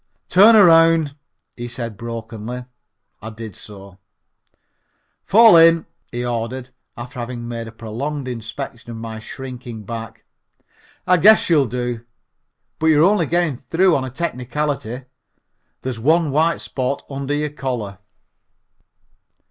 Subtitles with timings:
[0.29, 1.15] "Turn around,"
[1.55, 2.65] he said brokenly.
[3.21, 3.99] I did so.
[5.23, 10.25] "Fall in," he ordered, after having made a prolonged inspection of my shrinking back.
[11.05, 12.03] "I guess you'll do,
[12.79, 15.03] but you are only getting through on a technicality
[15.81, 17.99] there's one white spot under your collar."